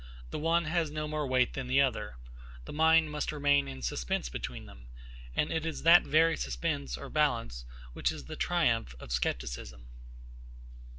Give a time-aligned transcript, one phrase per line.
[0.31, 2.15] The one has no more weight than the other.
[2.65, 4.87] The mind must remain in suspense between them;
[5.35, 9.89] and it is that very suspense or balance, which is the triumph of scepticism.